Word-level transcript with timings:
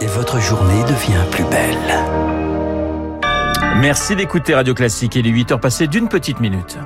et 0.00 0.06
votre 0.06 0.40
journée 0.40 0.82
devient 0.84 1.24
plus 1.30 1.44
belle. 1.44 1.76
Merci 3.80 4.16
d'écouter 4.16 4.54
Radio 4.54 4.74
Classique. 4.74 5.16
Il 5.16 5.26
est 5.26 5.30
8 5.30 5.52
heures 5.52 5.60
passées 5.60 5.86
d'une 5.86 6.08
petite 6.08 6.40
minute. 6.40 6.78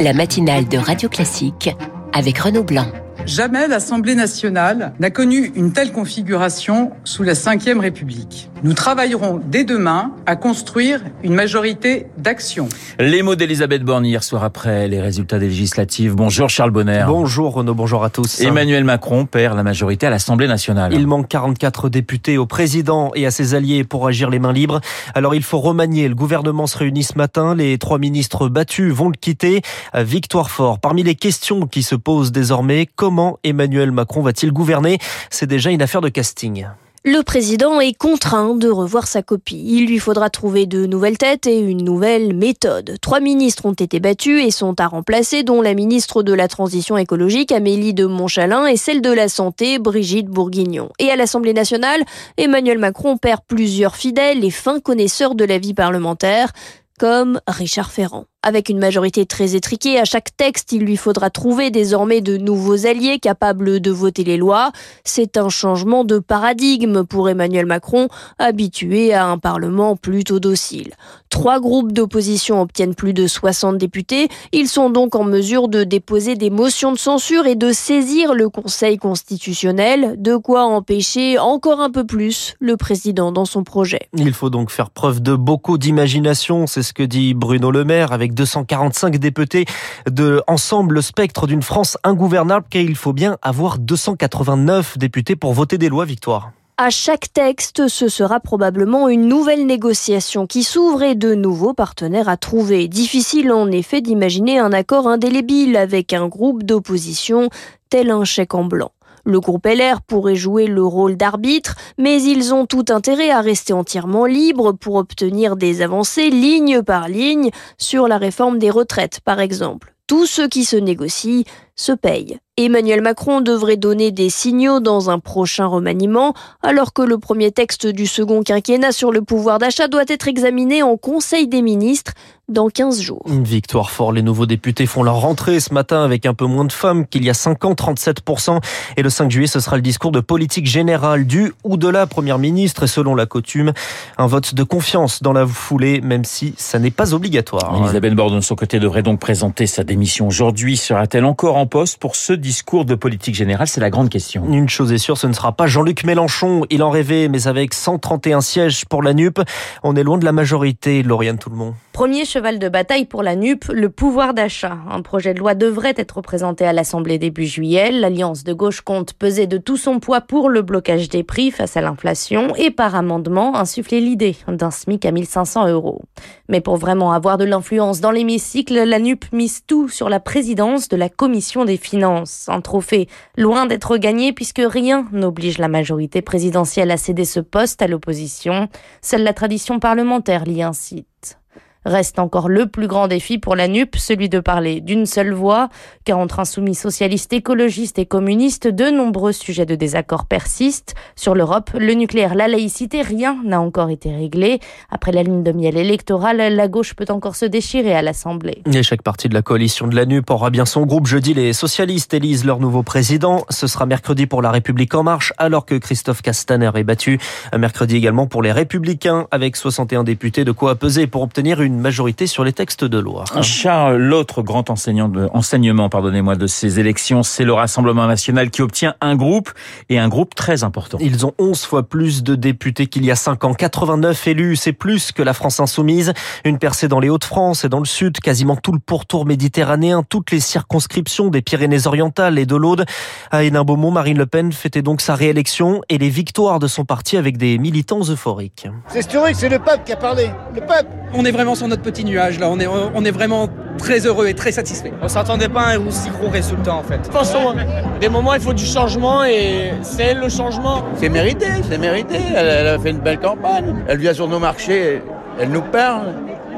La 0.00 0.12
matinale 0.12 0.68
de 0.68 0.78
Radio 0.78 1.08
Classique 1.08 1.70
avec 2.12 2.38
Renaud 2.38 2.64
Blanc. 2.64 2.86
Jamais 3.26 3.68
l'Assemblée 3.68 4.14
nationale 4.14 4.92
n'a 5.00 5.10
connu 5.10 5.52
une 5.54 5.72
telle 5.72 5.92
configuration 5.92 6.92
sous 7.04 7.22
la 7.22 7.34
Ve 7.34 7.78
République. 7.78 8.50
Nous 8.62 8.72
travaillerons 8.72 9.40
dès 9.44 9.64
demain 9.64 10.12
à 10.26 10.34
construire 10.34 11.00
une 11.22 11.34
majorité 11.34 12.06
d'action. 12.16 12.68
Les 12.98 13.22
mots 13.22 13.36
d'Elisabeth 13.36 13.82
Borne 13.82 14.06
hier 14.06 14.24
soir 14.24 14.44
après 14.44 14.88
les 14.88 15.00
résultats 15.00 15.38
des 15.38 15.48
législatives. 15.48 16.14
Bonjour 16.14 16.48
Charles 16.48 16.70
Bonner. 16.70 17.04
Bonjour 17.06 17.54
Renaud, 17.54 17.74
bonjour 17.74 18.02
à 18.02 18.10
tous. 18.10 18.40
Emmanuel 18.40 18.84
Macron 18.84 19.26
perd 19.26 19.56
la 19.56 19.62
majorité 19.62 20.06
à 20.06 20.10
l'Assemblée 20.10 20.48
nationale. 20.48 20.92
Il 20.94 21.06
manque 21.06 21.28
44 21.28 21.88
députés 21.88 22.38
au 22.38 22.46
président 22.46 23.12
et 23.14 23.26
à 23.26 23.30
ses 23.30 23.54
alliés 23.54 23.84
pour 23.84 24.06
agir 24.06 24.30
les 24.30 24.38
mains 24.38 24.52
libres. 24.52 24.80
Alors 25.14 25.34
il 25.34 25.42
faut 25.42 25.58
remanier. 25.58 26.08
Le 26.08 26.14
gouvernement 26.14 26.66
se 26.66 26.78
réunit 26.78 27.04
ce 27.04 27.16
matin. 27.16 27.54
Les 27.54 27.78
trois 27.78 27.98
ministres 27.98 28.48
battus 28.48 28.92
vont 28.92 29.08
le 29.08 29.16
quitter. 29.16 29.62
Victoire 29.94 30.50
fort. 30.50 30.80
Parmi 30.80 31.02
les 31.02 31.14
questions 31.14 31.66
qui 31.66 31.82
se 31.82 31.94
posent 31.94 32.32
désormais, 32.32 32.88
comment 32.96 33.07
Emmanuel 33.44 33.92
Macron 33.92 34.22
va-t-il 34.22 34.52
gouverner? 34.52 34.98
C'est 35.30 35.46
déjà 35.46 35.70
une 35.70 35.82
affaire 35.82 36.00
de 36.00 36.08
casting. 36.08 36.66
Le 37.04 37.22
président 37.22 37.80
est 37.80 37.96
contraint 37.96 38.54
de 38.54 38.68
revoir 38.68 39.06
sa 39.06 39.22
copie. 39.22 39.64
Il 39.66 39.86
lui 39.86 39.98
faudra 39.98 40.30
trouver 40.30 40.66
de 40.66 40.84
nouvelles 40.84 41.16
têtes 41.16 41.46
et 41.46 41.58
une 41.58 41.84
nouvelle 41.84 42.34
méthode. 42.34 42.96
Trois 43.00 43.20
ministres 43.20 43.66
ont 43.66 43.72
été 43.72 44.00
battus 44.00 44.44
et 44.44 44.50
sont 44.50 44.78
à 44.80 44.88
remplacer, 44.88 45.44
dont 45.44 45.62
la 45.62 45.74
ministre 45.74 46.22
de 46.22 46.32
la 46.32 46.48
Transition 46.48 46.98
écologique, 46.98 47.52
Amélie 47.52 47.94
de 47.94 48.04
Montchalin, 48.04 48.66
et 48.66 48.76
celle 48.76 49.00
de 49.00 49.12
la 49.12 49.28
Santé, 49.28 49.78
Brigitte 49.78 50.26
Bourguignon. 50.26 50.90
Et 50.98 51.10
à 51.10 51.16
l'Assemblée 51.16 51.54
nationale, 51.54 52.02
Emmanuel 52.36 52.78
Macron 52.78 53.16
perd 53.16 53.40
plusieurs 53.46 53.96
fidèles 53.96 54.44
et 54.44 54.50
fins 54.50 54.80
connaisseurs 54.80 55.36
de 55.36 55.44
la 55.44 55.58
vie 55.58 55.74
parlementaire, 55.74 56.52
comme 56.98 57.40
Richard 57.46 57.92
Ferrand. 57.92 58.24
Avec 58.44 58.68
une 58.68 58.78
majorité 58.78 59.26
très 59.26 59.56
étriquée, 59.56 59.98
à 59.98 60.04
chaque 60.04 60.36
texte, 60.36 60.70
il 60.70 60.82
lui 60.82 60.96
faudra 60.96 61.28
trouver 61.28 61.72
désormais 61.72 62.20
de 62.20 62.36
nouveaux 62.36 62.86
alliés 62.86 63.18
capables 63.18 63.80
de 63.80 63.90
voter 63.90 64.22
les 64.22 64.36
lois. 64.36 64.70
C'est 65.02 65.36
un 65.36 65.48
changement 65.48 66.04
de 66.04 66.20
paradigme 66.20 67.02
pour 67.02 67.28
Emmanuel 67.28 67.66
Macron, 67.66 68.06
habitué 68.38 69.12
à 69.12 69.26
un 69.26 69.38
Parlement 69.38 69.96
plutôt 69.96 70.38
docile. 70.38 70.94
Trois 71.30 71.58
groupes 71.58 71.92
d'opposition 71.92 72.62
obtiennent 72.62 72.94
plus 72.94 73.12
de 73.12 73.26
60 73.26 73.76
députés. 73.76 74.28
Ils 74.52 74.68
sont 74.68 74.88
donc 74.88 75.16
en 75.16 75.24
mesure 75.24 75.68
de 75.68 75.82
déposer 75.82 76.36
des 76.36 76.50
motions 76.50 76.92
de 76.92 76.98
censure 76.98 77.46
et 77.46 77.56
de 77.56 77.72
saisir 77.72 78.34
le 78.34 78.48
Conseil 78.48 78.98
constitutionnel, 78.98 80.14
de 80.16 80.36
quoi 80.36 80.64
empêcher 80.64 81.38
encore 81.38 81.80
un 81.80 81.90
peu 81.90 82.04
plus 82.04 82.54
le 82.60 82.76
président 82.76 83.32
dans 83.32 83.44
son 83.44 83.64
projet. 83.64 84.08
Il 84.16 84.32
faut 84.32 84.48
donc 84.48 84.70
faire 84.70 84.90
preuve 84.90 85.20
de 85.20 85.34
beaucoup 85.34 85.76
d'imagination, 85.76 86.66
c'est 86.66 86.82
ce 86.82 86.92
que 86.92 87.02
dit 87.02 87.34
Bruno 87.34 87.70
Le 87.70 87.84
Maire 87.84 88.12
avec 88.12 88.27
245 88.34 89.16
députés 89.18 89.64
de 90.10 90.42
Ensemble 90.46 90.96
le 90.96 91.02
spectre 91.02 91.46
d'une 91.46 91.62
France 91.62 91.96
ingouvernable 92.04 92.66
car 92.70 92.82
il 92.82 92.96
faut 92.96 93.12
bien 93.12 93.36
avoir 93.42 93.78
289 93.78 94.98
députés 94.98 95.36
pour 95.36 95.52
voter 95.52 95.78
des 95.78 95.88
lois, 95.88 96.04
Victoire. 96.04 96.52
À 96.80 96.90
chaque 96.90 97.32
texte, 97.32 97.88
ce 97.88 98.08
sera 98.08 98.38
probablement 98.38 99.08
une 99.08 99.26
nouvelle 99.26 99.66
négociation 99.66 100.46
qui 100.46 100.62
s'ouvre 100.62 101.02
et 101.02 101.16
de 101.16 101.34
nouveaux 101.34 101.74
partenaires 101.74 102.28
à 102.28 102.36
trouver. 102.36 102.86
Difficile 102.86 103.50
en 103.50 103.68
effet 103.72 104.00
d'imaginer 104.00 104.60
un 104.60 104.72
accord 104.72 105.08
indélébile 105.08 105.76
avec 105.76 106.12
un 106.12 106.28
groupe 106.28 106.62
d'opposition 106.62 107.50
tel 107.90 108.12
un 108.12 108.22
chèque 108.22 108.54
en 108.54 108.62
blanc. 108.62 108.92
Le 109.28 109.40
groupe 109.40 109.66
LR 109.66 110.00
pourrait 110.00 110.36
jouer 110.36 110.66
le 110.66 110.82
rôle 110.82 111.18
d'arbitre, 111.18 111.74
mais 111.98 112.22
ils 112.22 112.54
ont 112.54 112.64
tout 112.64 112.86
intérêt 112.88 113.28
à 113.28 113.42
rester 113.42 113.74
entièrement 113.74 114.24
libres 114.24 114.72
pour 114.72 114.94
obtenir 114.94 115.56
des 115.56 115.82
avancées 115.82 116.30
ligne 116.30 116.80
par 116.82 117.10
ligne 117.10 117.50
sur 117.76 118.08
la 118.08 118.16
réforme 118.16 118.58
des 118.58 118.70
retraites, 118.70 119.20
par 119.20 119.38
exemple. 119.38 119.94
Tout 120.06 120.24
ce 120.24 120.40
qui 120.40 120.64
se 120.64 120.76
négocie 120.76 121.44
se 121.78 121.92
paye. 121.92 122.38
Emmanuel 122.58 123.02
Macron 123.02 123.40
devrait 123.40 123.76
donner 123.76 124.10
des 124.10 124.30
signaux 124.30 124.80
dans 124.80 125.10
un 125.10 125.20
prochain 125.20 125.66
remaniement, 125.66 126.34
alors 126.60 126.92
que 126.92 127.02
le 127.02 127.16
premier 127.16 127.52
texte 127.52 127.86
du 127.86 128.06
second 128.06 128.42
quinquennat 128.42 128.90
sur 128.90 129.12
le 129.12 129.22
pouvoir 129.22 129.60
d'achat 129.60 129.86
doit 129.86 130.02
être 130.08 130.26
examiné 130.26 130.82
en 130.82 130.96
Conseil 130.96 131.46
des 131.46 131.62
ministres 131.62 132.14
dans 132.48 132.68
15 132.68 133.00
jours. 133.00 133.22
Une 133.28 133.44
victoire 133.44 133.90
fort. 133.90 134.10
Les 134.10 134.22
nouveaux 134.22 134.46
députés 134.46 134.86
font 134.86 135.02
leur 135.02 135.20
rentrée 135.20 135.60
ce 135.60 135.72
matin 135.72 136.02
avec 136.02 136.24
un 136.26 136.34
peu 136.34 136.46
moins 136.46 136.64
de 136.64 136.72
femmes 136.72 137.06
qu'il 137.06 137.22
y 137.24 137.30
a 137.30 137.34
5 137.34 137.64
ans, 137.66 137.74
37%. 137.74 138.58
Et 138.96 139.02
le 139.02 139.10
5 139.10 139.30
juillet, 139.30 139.46
ce 139.46 139.60
sera 139.60 139.76
le 139.76 139.82
discours 139.82 140.12
de 140.12 140.20
politique 140.20 140.66
générale 140.66 141.26
du 141.26 141.52
ou 141.62 141.76
de 141.76 141.88
la 141.88 142.06
première 142.06 142.38
ministre. 142.38 142.84
Et 142.84 142.86
selon 142.86 143.14
la 143.14 143.26
coutume, 143.26 143.72
un 144.16 144.26
vote 144.26 144.54
de 144.54 144.62
confiance 144.62 145.22
dans 145.22 145.34
la 145.34 145.46
foulée, 145.46 146.00
même 146.00 146.24
si 146.24 146.54
ça 146.56 146.78
n'est 146.78 146.90
pas 146.90 147.12
obligatoire. 147.12 147.76
Elisabeth 147.82 148.14
Borne, 148.14 148.36
de 148.36 148.40
son 148.40 148.56
côté, 148.56 148.80
devrait 148.80 149.02
donc 149.02 149.20
présenter 149.20 149.66
sa 149.66 149.84
démission 149.84 150.26
aujourd'hui. 150.26 150.78
Sera-t-elle 150.78 151.26
encore 151.26 151.56
en 151.56 151.66
poste 151.68 151.98
pour 151.98 152.16
ce 152.16 152.32
discours 152.32 152.84
de 152.84 152.96
politique 152.96 153.34
générale 153.36 153.68
C'est 153.68 153.80
la 153.80 153.90
grande 153.90 154.08
question. 154.08 154.44
Une 154.48 154.68
chose 154.68 154.92
est 154.92 154.98
sûre, 154.98 155.16
ce 155.16 155.28
ne 155.28 155.32
sera 155.32 155.52
pas 155.52 155.68
Jean-Luc 155.68 156.04
Mélenchon. 156.04 156.64
Il 156.70 156.82
en 156.82 156.90
rêvait, 156.90 157.28
mais 157.28 157.46
avec 157.46 157.74
131 157.74 158.40
sièges 158.40 158.84
pour 158.86 159.02
la 159.02 159.14
NUP, 159.14 159.38
on 159.82 159.94
est 159.94 160.02
loin 160.02 160.18
de 160.18 160.24
la 160.24 160.32
majorité. 160.32 161.02
Lauriane 161.02 161.38
Tout-le-Monde. 161.38 161.74
Premier 161.92 162.24
cheval 162.24 162.58
de 162.58 162.68
bataille 162.68 163.04
pour 163.04 163.22
la 163.22 163.34
NUP, 163.34 163.64
le 163.72 163.88
pouvoir 163.88 164.32
d'achat. 164.32 164.78
Un 164.90 165.02
projet 165.02 165.34
de 165.34 165.40
loi 165.40 165.54
devrait 165.54 165.94
être 165.96 166.20
présenté 166.20 166.64
à 166.64 166.72
l'Assemblée 166.72 167.18
début 167.18 167.46
juillet. 167.46 167.90
L'Alliance 167.90 168.44
de 168.44 168.52
gauche 168.52 168.80
compte 168.80 169.12
peser 169.14 169.46
de 169.46 169.58
tout 169.58 169.76
son 169.76 169.98
poids 169.98 170.20
pour 170.20 170.48
le 170.48 170.62
blocage 170.62 171.08
des 171.08 171.24
prix 171.24 171.50
face 171.50 171.76
à 171.76 171.80
l'inflation 171.80 172.54
et 172.56 172.70
par 172.70 172.94
amendement 172.94 173.56
insuffler 173.56 174.00
l'idée 174.00 174.36
d'un 174.46 174.70
SMIC 174.70 175.04
à 175.06 175.10
1500 175.10 175.68
euros. 175.68 176.02
Mais 176.48 176.60
pour 176.60 176.76
vraiment 176.76 177.12
avoir 177.12 177.36
de 177.36 177.44
l'influence 177.44 178.00
dans 178.00 178.10
l'hémicycle, 178.10 178.74
la 178.74 178.98
NUP 178.98 179.24
mise 179.32 179.62
tout 179.66 179.88
sur 179.88 180.08
la 180.08 180.20
présidence 180.20 180.88
de 180.88 180.96
la 180.96 181.08
Commission 181.08 181.57
des 181.64 181.76
finances. 181.76 182.48
Un 182.48 182.60
trophée 182.60 183.08
loin 183.36 183.66
d'être 183.66 183.96
gagné 183.96 184.32
puisque 184.32 184.62
rien 184.64 185.06
n'oblige 185.12 185.58
la 185.58 185.68
majorité 185.68 186.22
présidentielle 186.22 186.90
à 186.90 186.96
céder 186.96 187.24
ce 187.24 187.40
poste 187.40 187.82
à 187.82 187.86
l'opposition. 187.86 188.68
Seule 189.02 189.22
la 189.22 189.32
tradition 189.32 189.78
parlementaire 189.78 190.44
l'y 190.44 190.62
incite. 190.62 191.38
Reste 191.84 192.18
encore 192.18 192.48
le 192.48 192.66
plus 192.66 192.86
grand 192.86 193.08
défi 193.08 193.38
pour 193.38 193.56
la 193.56 193.68
NUP, 193.68 193.96
celui 193.96 194.28
de 194.28 194.40
parler 194.40 194.80
d'une 194.80 195.06
seule 195.06 195.32
voix, 195.32 195.68
car 196.04 196.18
entre 196.18 196.40
insoumis 196.40 196.74
socialistes, 196.74 197.32
écologistes 197.32 197.98
et 197.98 198.06
communistes, 198.06 198.68
de 198.68 198.90
nombreux 198.90 199.32
sujets 199.32 199.64
de 199.64 199.74
désaccord 199.74 200.26
persistent. 200.26 200.94
Sur 201.16 201.34
l'Europe, 201.34 201.70
le 201.78 201.94
nucléaire, 201.94 202.34
la 202.34 202.48
laïcité, 202.48 203.02
rien 203.02 203.38
n'a 203.44 203.60
encore 203.60 203.90
été 203.90 204.14
réglé. 204.14 204.60
Après 204.90 205.12
la 205.12 205.22
lune 205.22 205.42
de 205.42 205.52
miel 205.52 205.76
électorale, 205.76 206.36
la 206.54 206.68
gauche 206.68 206.94
peut 206.94 207.06
encore 207.08 207.36
se 207.36 207.46
déchirer 207.46 207.94
à 207.94 208.02
l'Assemblée. 208.02 208.62
Et 208.72 208.82
chaque 208.82 209.02
partie 209.02 209.28
de 209.28 209.34
la 209.34 209.42
coalition 209.42 209.86
de 209.86 209.96
la 209.96 210.04
NUP 210.04 210.28
aura 210.30 210.50
bien 210.50 210.66
son 210.66 210.84
groupe. 210.84 211.06
Jeudi, 211.06 211.32
les 211.32 211.52
socialistes 211.52 212.12
élisent 212.12 212.44
leur 212.44 212.58
nouveau 212.58 212.82
président. 212.82 213.44
Ce 213.50 213.66
sera 213.66 213.86
mercredi 213.86 214.26
pour 214.26 214.42
la 214.42 214.50
République 214.50 214.94
en 214.94 215.04
marche, 215.04 215.32
alors 215.38 215.64
que 215.64 215.76
Christophe 215.76 216.22
Castaner 216.22 216.70
est 216.74 216.84
battu. 216.84 217.18
Mercredi 217.56 217.96
également 217.96 218.26
pour 218.26 218.42
les 218.42 218.52
Républicains, 218.52 219.26
avec 219.30 219.56
61 219.56 220.04
députés, 220.04 220.44
de 220.44 220.52
quoi 220.52 220.74
peser 220.74 221.06
pour 221.06 221.22
obtenir 221.22 221.62
une 221.62 221.77
majorité 221.80 222.26
sur 222.26 222.44
les 222.44 222.52
textes 222.52 222.84
de 222.84 222.98
loi. 222.98 223.24
Charles, 223.42 223.96
l'autre 223.96 224.42
grand 224.42 224.70
enseignant 224.70 225.08
de, 225.08 225.28
enseignement 225.32 225.88
pardonnez-moi, 225.88 226.36
de 226.36 226.46
ces 226.46 226.80
élections, 226.80 227.22
c'est 227.22 227.44
le 227.44 227.52
Rassemblement 227.52 228.06
national 228.06 228.50
qui 228.50 228.62
obtient 228.62 228.94
un 229.00 229.16
groupe 229.16 229.50
et 229.88 229.98
un 229.98 230.08
groupe 230.08 230.34
très 230.34 230.64
important. 230.64 230.98
Ils 231.00 231.26
ont 231.26 231.34
11 231.38 231.64
fois 231.64 231.82
plus 231.82 232.22
de 232.22 232.34
députés 232.34 232.86
qu'il 232.86 233.04
y 233.04 233.10
a 233.10 233.16
5 233.16 233.44
ans. 233.44 233.54
89 233.54 234.26
élus, 234.28 234.56
c'est 234.56 234.72
plus 234.72 235.12
que 235.12 235.22
la 235.22 235.34
France 235.34 235.60
insoumise. 235.60 236.12
Une 236.44 236.58
percée 236.58 236.88
dans 236.88 237.00
les 237.00 237.08
Hauts-de-France 237.08 237.64
et 237.64 237.68
dans 237.68 237.80
le 237.80 237.86
Sud, 237.86 238.20
quasiment 238.20 238.56
tout 238.56 238.72
le 238.72 238.78
pourtour 238.78 239.26
méditerranéen, 239.26 240.02
toutes 240.08 240.30
les 240.30 240.40
circonscriptions 240.40 241.28
des 241.28 241.42
Pyrénées-Orientales 241.42 242.38
et 242.38 242.46
de 242.46 242.56
l'Aude. 242.56 242.84
À 243.30 243.44
Hénin-Beaumont, 243.44 243.90
Marine 243.90 244.18
Le 244.18 244.26
Pen 244.26 244.52
fêtait 244.52 244.82
donc 244.82 245.00
sa 245.00 245.14
réélection 245.14 245.82
et 245.88 245.98
les 245.98 246.10
victoires 246.10 246.58
de 246.58 246.66
son 246.66 246.84
parti 246.84 247.16
avec 247.16 247.36
des 247.36 247.58
militants 247.58 248.00
euphoriques. 248.08 248.68
C'est 248.88 249.00
historique, 249.00 249.36
c'est 249.36 249.48
le 249.48 249.58
peuple 249.58 249.82
qui 249.84 249.92
a 249.92 249.96
parlé. 249.96 250.30
Le 250.54 250.60
peuple 250.60 250.88
On 251.12 251.24
est 251.24 251.30
vraiment 251.30 251.54
sur 251.58 251.68
notre 251.68 251.82
petit 251.82 252.04
nuage 252.04 252.38
là, 252.38 252.48
on 252.48 252.58
est, 252.60 252.66
on 252.66 253.04
est 253.04 253.10
vraiment 253.10 253.48
très 253.78 254.06
heureux 254.06 254.28
et 254.28 254.34
très 254.34 254.52
satisfait. 254.52 254.92
On 255.02 255.08
s'attendait 255.08 255.48
pas 255.48 255.62
à 255.62 255.74
un 255.74 255.86
aussi 255.86 256.08
gros 256.10 256.28
résultat 256.28 256.74
en 256.74 256.82
fait. 256.82 256.98
De 256.98 257.04
toute 257.04 257.12
façon, 257.12 257.54
des 258.00 258.08
moments 258.08 258.34
il 258.34 258.40
faut 258.40 258.52
du 258.52 258.64
changement 258.64 259.24
et 259.24 259.72
c'est 259.82 260.04
elle 260.04 260.20
le 260.20 260.28
changement. 260.28 260.84
C'est 260.96 261.08
mérité, 261.08 261.46
c'est 261.68 261.78
mérité. 261.78 262.16
Elle, 262.34 262.46
elle, 262.46 262.66
a 262.68 262.78
fait 262.78 262.90
une 262.90 262.98
belle 262.98 263.18
campagne. 263.18 263.74
Elle 263.88 263.98
vient 263.98 264.14
sur 264.14 264.28
nos 264.28 264.38
marchés, 264.38 265.02
elle 265.40 265.50
nous 265.50 265.62
parle. 265.62 266.14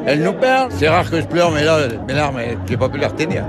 Elle 0.06 0.22
nous 0.22 0.32
parle. 0.32 0.70
C'est 0.72 0.88
rare 0.88 1.10
que 1.10 1.20
je 1.20 1.26
pleure, 1.26 1.50
mais 1.50 1.64
là, 1.64 1.78
mes 2.06 2.14
larmes, 2.14 2.40
j'ai 2.68 2.76
pas 2.76 2.88
pu 2.88 2.98
les 2.98 3.06
retenir. 3.06 3.44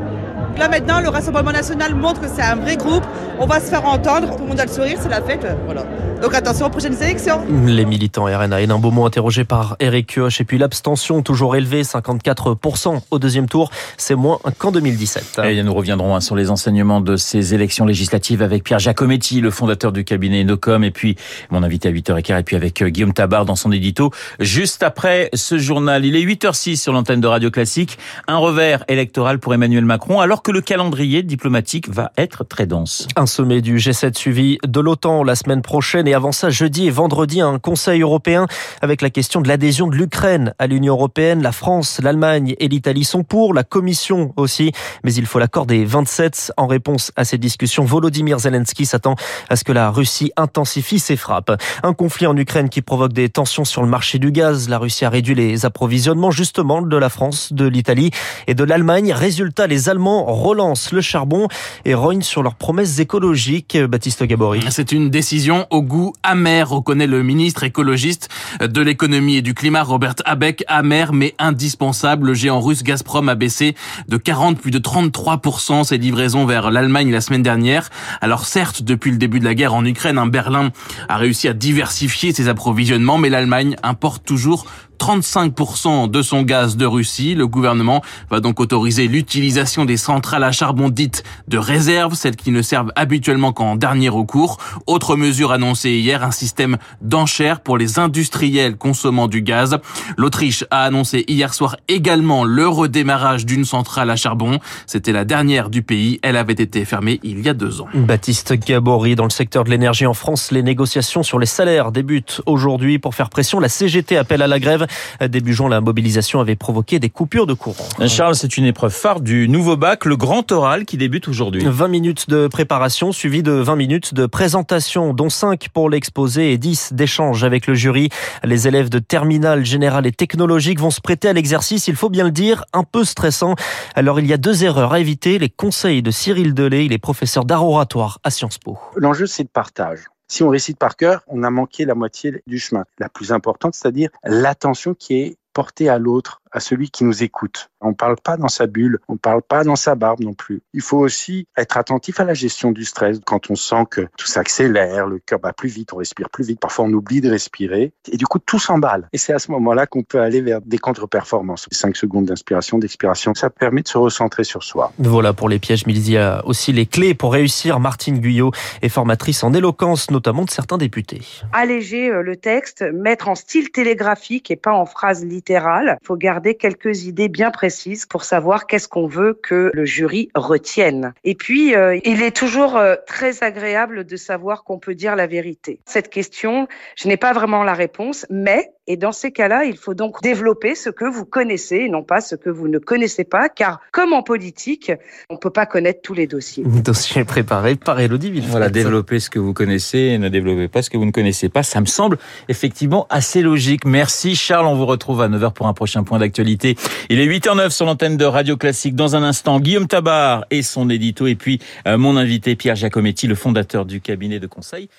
Là 0.58 0.70
maintenant, 0.70 1.02
le 1.02 1.10
Rassemblement 1.10 1.52
national 1.52 1.96
montre 1.96 2.22
que 2.22 2.28
c'est 2.28 2.42
un 2.42 2.56
vrai 2.56 2.78
groupe. 2.78 3.04
On 3.40 3.46
va 3.46 3.60
se 3.60 3.66
faire 3.66 3.86
entendre. 3.86 4.36
Tout 4.36 4.44
le 4.44 4.50
monde 4.50 4.60
a 4.60 4.66
le 4.66 4.72
sourire, 4.72 4.98
c'est 5.02 5.10
la 5.10 5.22
fête. 5.22 5.46
Voilà. 5.66 5.84
Donc 6.22 6.36
attention 6.36 6.68
aux 6.68 6.70
prochaines 6.70 7.02
élections. 7.02 7.42
Les 7.66 7.84
militants 7.84 8.26
RNA 8.26 8.62
et 8.62 8.68
d'un 8.68 8.78
beau 8.78 8.92
mot 8.92 9.06
interrogés 9.06 9.44
par 9.44 9.76
Eric 9.80 10.14
Kioch. 10.14 10.40
Et 10.40 10.44
puis 10.44 10.60
l'abstention 10.60 11.24
toujours 11.24 11.56
élevée, 11.56 11.82
54% 11.82 13.02
au 13.10 13.18
deuxième 13.18 13.48
tour. 13.48 13.72
C'est 13.98 14.14
moins 14.14 14.38
qu'en 14.60 14.72
2017. 14.72 15.42
Et 15.46 15.64
nous 15.64 15.74
reviendrons 15.74 16.16
hein, 16.16 16.20
sur 16.20 16.36
les 16.36 16.52
enseignements 16.52 17.02
de 17.02 17.16
ces 17.16 17.56
élections 17.56 17.86
législatives 17.86 18.44
avec 18.44 18.64
Pierre 18.64 18.78
Giacometti, 18.78 19.42
le 19.42 19.50
fondateur 19.50 19.92
du 19.92 20.04
cabinet 20.04 20.44
Nocom, 20.44 20.84
et 20.84 20.92
puis 20.92 21.16
mon 21.50 21.64
invité 21.64 21.90
à 21.90 21.92
8h15, 21.92 22.40
et 22.40 22.44
puis 22.44 22.56
avec 22.56 22.84
euh, 22.84 22.90
Guillaume 22.90 23.14
Tabar 23.14 23.46
dans 23.46 23.56
son 23.56 23.72
édito. 23.72 24.12
Juste 24.40 24.84
après 24.84 25.32
ce 25.34 25.58
journal, 25.58 26.06
il 26.06 26.16
est 26.16 26.24
8h06 26.24 26.76
sur 26.76 26.94
l'antenne 26.94 27.22
de 27.22 27.28
Radio 27.28 27.50
Classique. 27.50 27.98
Un 28.28 28.38
revers 28.38 28.84
électoral 28.88 29.40
pour 29.40 29.56
Emmanuel 29.56 29.86
Macron, 29.86 30.20
alors 30.20 30.41
que 30.44 30.52
le 30.52 30.62
calendrier 30.62 31.24
diplomatique 31.24 31.90
va 31.90 32.12
être 32.18 32.44
très 32.44 32.66
dense. 32.66 33.08
Un 33.16 33.26
sommet 33.26 33.62
du 33.62 33.78
G7 33.78 34.18
suivi 34.18 34.58
de 34.66 34.80
l'OTAN 34.80 35.24
la 35.24 35.36
semaine 35.36 35.62
prochaine 35.62 36.08
et 36.08 36.14
avant 36.14 36.32
ça, 36.32 36.50
jeudi 36.50 36.88
et 36.88 36.90
vendredi, 36.90 37.42
un 37.42 37.60
Conseil 37.60 38.02
européen 38.02 38.48
avec 38.82 39.02
la 39.02 39.10
question 39.10 39.42
de 39.42 39.48
l'adhésion 39.48 39.88
de 39.88 39.96
l'Ukraine 39.96 40.54
à 40.60 40.68
l'Union 40.68 40.94
européenne. 40.94 41.42
La 41.42 41.52
France, 41.52 42.00
l'Allemagne 42.02 42.56
et 42.60 42.68
l'Italie 42.68 43.04
sont 43.04 43.24
pour, 43.24 43.54
la 43.54 43.64
Commission 43.64 44.34
aussi, 44.38 44.72
mais 45.04 45.14
il 45.14 45.26
faut 45.26 45.40
l'accord 45.40 45.66
des 45.66 45.86
27. 45.86 46.54
En 46.58 46.68
réponse 46.68 47.12
à 47.16 47.24
ces 47.24 47.38
discussions, 47.38 47.84
Volodymyr 47.84 48.40
Zelensky 48.40 48.86
s'attend 48.86 49.16
à 49.50 49.56
ce 49.56 49.64
que 49.64 49.72
la 49.72 49.92
Russie 49.92 50.32
intensifie 50.38 51.00
ses 51.00 51.18
frappes. 51.18 51.52
Un 51.84 51.94
conflit 51.94 52.28
en 52.28 52.36
Ukraine 52.36 52.70
qui 52.70 52.82
provoque 52.82 53.14
des 53.14 53.30
tensions 53.30 53.66
sur 53.66 53.82
le 53.82 53.88
marché 53.88 54.20
du 54.20 54.32
gaz. 54.32 54.70
La 54.70 54.78
Russie 54.78 55.06
a 55.06 55.10
réduit 55.10 55.36
les 55.36 55.66
approvisionnements 55.66 56.32
justement 56.32 56.82
de 56.82 56.98
la 56.98 57.10
France, 57.10 57.54
de 57.54 57.66
l'Italie 57.66 58.12
et 58.48 58.54
de 58.54 58.64
l'Allemagne. 58.64 59.14
Résultat, 59.14 59.68
les 59.68 59.90
Allemands 59.90 60.31
relancent 60.32 60.92
le 60.92 61.02
charbon 61.02 61.48
et 61.86 61.94
rognent 61.94 62.22
sur 62.22 62.44
leurs 62.44 62.56
promesses 62.56 63.00
écologiques. 63.00 63.78
Baptiste 63.78 64.24
Gabory. 64.24 64.62
C'est 64.70 64.92
une 64.92 65.10
décision 65.10 65.68
au 65.70 65.82
goût 65.82 66.14
amer, 66.24 66.70
reconnaît 66.70 67.08
le 67.08 67.24
ministre 67.24 67.64
écologiste 67.64 68.30
de 68.62 68.82
l'économie 68.82 69.38
et 69.38 69.42
du 69.42 69.54
climat 69.54 69.84
Robert 69.84 70.16
Habeck. 70.26 70.64
Amer 70.68 71.14
mais 71.14 71.36
indispensable. 71.40 72.28
Le 72.28 72.34
géant 72.34 72.62
russe 72.62 72.84
Gazprom 72.84 73.30
a 73.30 73.36
baissé 73.36 73.76
de 74.08 74.18
40 74.18 74.60
plus 74.60 74.72
de 74.72 74.80
33% 74.80 75.84
ses 75.84 75.98
livraisons 75.98 76.46
vers 76.46 76.72
l'Allemagne 76.72 77.12
la 77.12 77.22
semaine 77.22 77.44
dernière. 77.44 77.90
Alors 78.22 78.46
certes, 78.46 78.84
depuis 78.84 79.12
le 79.12 79.18
début 79.18 79.40
de 79.40 79.46
la 79.46 79.56
guerre 79.56 79.74
en 79.74 79.86
Ukraine, 79.86 80.20
Berlin 80.30 80.72
a 81.10 81.18
réussi 81.18 81.48
à 81.48 81.54
diversifier 81.54 82.34
ses 82.34 82.48
approvisionnements, 82.48 83.18
mais 83.18 83.30
l'Allemagne 83.30 83.76
importe 83.84 84.26
toujours 84.26 84.66
35% 85.02 86.12
de 86.12 86.22
son 86.22 86.44
gaz 86.44 86.78
de 86.78 86.86
Russie. 86.86 87.34
Le 87.34 87.48
gouvernement 87.48 88.04
va 88.30 88.40
donc 88.40 88.60
autoriser 88.60 89.08
l'utilisation 89.08 89.84
des 89.84 89.98
centrales 89.98 90.44
à 90.44 90.52
charbon 90.52 90.90
dites 90.90 91.24
de 91.48 91.58
réserve, 91.58 92.14
celles 92.14 92.36
qui 92.36 92.52
ne 92.52 92.62
servent 92.62 92.92
habituellement 92.96 93.52
qu'en 93.52 93.76
dernier 93.76 94.10
recours. 94.10 94.60
Autre 94.86 95.16
mesure 95.16 95.54
annoncée 95.54 95.94
hier, 95.94 96.24
un 96.24 96.30
système 96.30 96.78
d'enchères 97.02 97.62
pour 97.62 97.80
les 97.80 97.98
industriels 97.98 98.78
consommant 98.78 99.28
du 99.28 99.42
gaz. 99.42 99.80
L'Autriche 100.18 100.66
a 100.70 100.84
annoncé 100.84 101.26
hier 101.28 101.56
soir 101.56 101.78
également 101.88 102.44
le 102.44 102.68
redémarrage 102.68 103.48
d'une 103.48 103.66
centrale 103.66 104.12
à 104.12 104.16
charbon. 104.16 104.60
C'était 104.86 105.14
la 105.14 105.26
dernière 105.26 105.72
du 105.72 105.82
pays. 105.82 106.20
Elle 106.22 106.38
avait 106.38 106.54
été 106.54 106.86
fermée 106.86 107.20
il 107.24 107.44
y 107.44 107.50
a 107.50 107.56
deux 107.56 107.82
ans. 107.82 107.88
Baptiste 107.96 108.54
Gabory, 108.54 109.16
dans 109.16 109.24
le 109.24 109.32
secteur 109.32 109.64
de 109.64 109.72
l'énergie 109.72 110.06
en 110.06 110.14
France, 110.14 110.52
les 110.52 110.62
négociations 110.62 111.24
sur 111.24 111.40
les 111.40 111.48
salaires 111.48 111.92
débutent 111.92 112.42
aujourd'hui 112.46 113.00
pour 113.00 113.16
faire 113.16 113.32
pression. 113.32 113.60
La 113.60 113.70
CGT 113.70 114.16
appelle 114.16 114.44
à 114.44 114.48
la 114.48 114.60
grève. 114.60 114.86
Début 115.28 115.54
juin, 115.54 115.70
la 115.70 115.82
mobilisation 115.82 116.40
avait 116.40 116.56
provoqué 116.56 117.00
des 117.00 117.10
coupures 117.10 117.48
de 117.48 117.54
courant. 117.54 117.88
Charles, 118.08 118.36
c'est 118.36 118.58
une 118.58 118.66
épreuve 118.66 118.94
phare 118.94 119.22
du 119.22 119.48
nouveau 119.48 119.78
bac, 119.78 120.06
le 120.06 120.16
grand 120.16 120.52
oral 120.52 120.86
qui 120.86 120.98
débute 120.98 121.28
aujourd'hui. 121.28 121.64
20 121.66 121.88
minutes 121.88 122.30
de 122.30 122.48
préparation 122.48 123.12
suivi 123.12 123.44
de 123.44 123.52
20 123.52 123.76
minutes 123.76 124.14
de 124.14 124.26
présentation, 124.26 125.14
dont 125.14 125.30
5 125.30 125.70
pour 125.70 125.90
l'exposé 125.90 126.52
et 126.52 126.58
10 126.58 126.94
d'échanges 126.94 127.44
avec 127.44 127.68
le 127.68 127.74
jury. 127.74 128.10
Les 128.44 128.68
élèves 128.68 128.90
de 128.90 129.00
terminale 129.00 129.66
générale 129.66 130.06
et 130.06 130.12
technologique 130.12 130.80
vont 130.80 130.92
se 130.92 131.02
prêter 131.02 131.30
à 131.30 131.34
l'exercice, 131.34 131.88
il 131.88 131.96
faut 131.96 132.10
bien 132.10 132.26
le 132.26 132.32
dire, 132.32 132.66
un 132.74 132.84
peu 132.84 133.04
stressant. 133.04 133.56
Alors 133.96 134.20
il 134.20 134.28
y 134.28 134.34
a 134.34 134.38
deux 134.38 134.64
erreurs 134.64 134.94
à 134.94 135.00
éviter, 135.00 135.40
les 135.40 135.50
conseils 135.50 136.02
de 136.02 136.12
Cyril 136.12 136.54
Delay, 136.54 136.86
il 136.86 136.94
est 136.94 136.98
professeur 136.98 137.46
d'art 137.46 137.66
oratoire 137.66 138.20
à 138.24 138.30
Sciences 138.30 138.58
Po. 138.58 138.78
L'enjeu 138.96 139.26
c'est 139.26 139.44
le 139.44 139.50
partage. 139.50 140.11
Si 140.32 140.44
on 140.44 140.50
récite 140.50 140.78
par 140.78 140.96
cœur, 140.96 141.26
on 141.28 141.44
a 141.44 141.50
manqué 141.50 141.84
la 141.84 141.94
moitié 141.94 142.42
du 142.48 142.58
chemin. 142.58 142.86
La 143.00 143.10
plus 143.10 143.34
importante, 143.34 143.76
c'est-à-dire 143.76 144.10
l'attention 144.24 144.94
qui 144.94 145.16
est 145.16 145.38
portée 145.52 145.90
à 145.90 146.00
l'autre, 146.00 146.41
à 146.52 146.60
celui 146.60 146.90
qui 146.90 147.04
nous 147.04 147.24
écoute. 147.24 147.70
On 147.82 147.90
ne 147.90 147.94
parle 147.94 148.16
pas 148.24 148.38
dans 148.38 148.48
sa 148.48 148.68
bulle, 148.68 149.00
on 149.08 149.14
ne 149.14 149.18
parle 149.18 149.42
pas 149.42 149.64
dans 149.64 149.76
sa 149.76 149.96
barbe 149.96 150.20
non 150.22 150.34
plus. 150.34 150.62
Il 150.74 150.82
faut 150.82 151.00
aussi 151.00 151.48
être 151.58 151.78
attentif 151.78 152.20
à 152.20 152.24
la 152.24 152.34
gestion 152.34 152.72
du 152.72 152.86
stress 152.86 153.20
quand 153.26 153.50
on 153.50 153.56
sent 153.56 153.86
que 153.90 154.02
tout 154.18 154.28
s'accélère, 154.28 155.08
le 155.08 155.20
cœur 155.20 155.40
bat 155.40 155.54
plus 155.54 155.70
vite, 155.70 155.94
on 155.94 155.98
respire 155.98 156.30
plus 156.30 156.46
vite, 156.46 156.60
parfois 156.60 156.86
on 156.86 156.94
oublie 156.94 157.22
de 157.22 157.30
respirer 157.30 157.94
et 158.12 158.18
du 158.18 158.26
coup 158.26 158.40
tout 158.40 158.60
s'emballe. 158.60 159.08
Et 159.14 159.18
c'est 159.18 159.34
à 159.34 159.40
ce 159.40 159.52
moment-là 159.52 159.88
qu'on 159.88 160.04
peut 160.04 160.22
aller 160.22 160.42
vers 160.42 160.62
des 160.62 160.78
contre-performances. 160.78 161.68
5 161.72 161.96
secondes 161.96 162.26
d'inspiration, 162.26 162.78
d'expiration, 162.78 163.34
ça 163.34 163.50
permet 163.50 163.82
de 163.82 163.88
se 163.88 163.98
recentrer 163.98 164.44
sur 164.44 164.64
soi. 164.64 164.94
Voilà 165.00 165.34
pour 165.34 165.50
les 165.50 165.60
pièges, 165.60 165.86
mais 165.88 165.94
il 165.94 166.10
y 166.10 166.18
a 166.18 166.46
aussi 166.46 166.72
les 166.72 166.86
clés 166.86 167.14
pour 167.14 167.34
réussir. 167.34 167.80
Martine 167.80 168.20
Guyot 168.20 168.52
est 168.82 168.90
formatrice 168.90 169.44
en 169.44 169.54
éloquence, 169.54 170.12
notamment 170.12 170.46
de 170.46 170.50
certains 170.50 170.78
députés. 170.78 171.22
Alléger 171.54 172.10
le 172.10 172.36
texte, 172.36 172.84
mettre 172.94 173.28
en 173.28 173.36
style 173.36 173.72
télégraphique 173.72 174.52
et 174.52 174.56
pas 174.56 174.74
en 174.74 174.86
phrase 174.86 175.26
littérale. 175.26 175.98
Il 176.02 176.08
faut 176.08 176.16
garder 176.42 176.56
quelques 176.56 177.06
idées 177.06 177.30
bien 177.30 177.52
précises 177.52 178.08
pour 178.08 178.24
savoir 178.24 178.66
qu'est-ce 178.66 178.88
qu'on 178.88 179.06
veut 179.06 179.36
que 179.44 179.70
le 179.76 179.86
jury 179.86 180.32
retienne. 180.34 181.14
Et 181.24 181.36
puis, 181.36 181.76
euh, 181.76 182.00
il 182.04 182.24
est 182.24 182.36
toujours 182.36 182.78
euh, 182.78 182.96
très 183.06 183.44
agréable 183.44 184.06
de 184.06 184.16
savoir 184.16 184.64
qu'on 184.64 184.80
peut 184.80 184.96
dire 184.96 185.16
la 185.16 185.28
vérité. 185.28 185.80
Cette 185.86 186.10
question, 186.10 186.68
je 186.96 187.08
n'ai 187.08 187.18
pas 187.18 187.32
vraiment 187.32 187.64
la 187.64 187.76
réponse, 187.76 188.26
mais 188.32 188.72
et 188.92 188.98
dans 188.98 189.14
ces 189.14 189.32
cas-là, 189.32 189.64
il 189.64 189.78
faut 189.78 189.94
donc 189.94 190.22
développer 190.22 190.76
ce 190.76 190.90
que 190.90 191.06
vous 191.06 191.24
connaissez 191.24 191.78
et 191.78 191.90
non 191.90 192.04
pas 192.04 192.20
ce 192.20 192.36
que 192.36 192.50
vous 192.50 192.68
ne 192.68 192.78
connaissez 192.78 193.24
pas, 193.24 193.48
car 193.48 193.80
comme 193.94 194.12
en 194.12 194.22
politique, 194.22 194.92
on 195.30 195.36
ne 195.36 195.40
peut 195.40 195.50
pas 195.50 195.66
connaître 195.66 196.02
tous 196.02 196.14
les 196.14 196.28
dossiers. 196.28 196.66
Dossier 196.84 197.24
préparé 197.24 197.78
par 197.78 198.02
Elodie 198.02 198.32
Villefranche. 198.32 198.52
Voilà, 198.52 198.70
développer 198.70 199.22
ce 199.22 199.30
que 199.30 199.40
vous 199.40 199.54
connaissez 199.54 199.98
et 199.98 200.18
ne 200.18 200.28
développez 200.28 200.68
pas 200.68 200.82
ce 200.82 200.90
que 200.90 200.98
vous 200.98 201.06
ne 201.06 201.12
connaissez 201.12 201.48
pas. 201.48 201.64
Ça 201.64 201.80
me 201.80 201.86
semble 201.86 202.18
effectivement 202.50 203.08
assez 203.10 203.42
logique. 203.42 203.86
Merci 203.86 204.36
Charles, 204.36 204.66
on 204.66 204.76
vous 204.76 204.86
retrouve 204.86 205.22
à 205.22 205.30
9h 205.30 205.54
pour 205.54 205.68
un 205.68 205.74
prochain 205.74 206.04
point 206.04 206.20
d'actualité. 206.20 206.76
Il 207.10 207.22
est 207.22 207.28
8h09 207.28 207.70
sur 207.70 207.86
l'antenne 207.86 208.18
de 208.18 208.26
Radio 208.26 208.58
Classique. 208.58 208.96
Dans 208.96 209.16
un 209.16 209.24
instant, 209.24 209.62
Guillaume 209.62 209.88
Tabar 209.88 210.44
et 210.52 210.64
son 210.64 210.90
édito 210.90 211.28
et 211.28 211.36
puis 211.36 211.62
euh, 211.88 211.98
mon 211.98 212.18
invité 212.18 212.58
Pierre 212.58 212.76
Giacometti, 212.76 213.28
le 213.28 213.36
fondateur 213.36 213.86
du 213.86 214.02
cabinet 214.02 214.42
de 214.42 214.48
conseil. 214.48 214.90